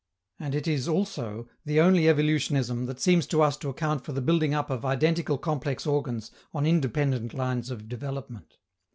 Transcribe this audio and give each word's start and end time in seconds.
And 0.39 0.55
it 0.55 0.67
is 0.67 0.87
also 0.87 1.47
the 1.63 1.79
only 1.79 2.09
evolutionism 2.09 2.87
that 2.87 2.99
seems 2.99 3.27
to 3.27 3.43
us 3.43 3.55
to 3.57 3.69
account 3.69 4.03
for 4.03 4.13
the 4.13 4.21
building 4.21 4.51
up 4.51 4.71
of 4.71 4.83
identical 4.83 5.37
complex 5.37 5.85
organs 5.85 6.31
on 6.55 6.65
independent 6.65 7.35
lines 7.35 7.69
of 7.69 7.87
development. 7.87 8.57